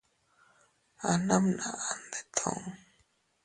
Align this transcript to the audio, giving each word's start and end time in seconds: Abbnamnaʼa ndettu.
Abbnamnaʼa 1.11 1.89
ndettu. 2.03 2.51